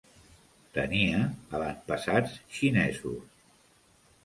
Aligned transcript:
Tenia 0.77 1.19
avantpassats 1.59 2.35
xinesos. 2.57 3.23